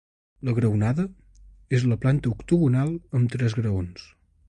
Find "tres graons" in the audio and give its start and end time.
3.37-4.13